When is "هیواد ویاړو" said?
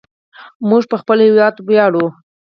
1.25-2.05